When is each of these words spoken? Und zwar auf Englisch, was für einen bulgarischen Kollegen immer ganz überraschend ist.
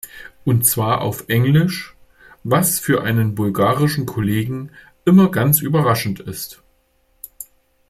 Und 0.45 0.65
zwar 0.65 1.01
auf 1.01 1.25
Englisch, 1.29 1.95
was 2.43 2.79
für 2.79 3.03
einen 3.03 3.35
bulgarischen 3.35 4.07
Kollegen 4.07 4.71
immer 5.05 5.29
ganz 5.29 5.61
überraschend 5.61 6.19
ist. 6.19 6.63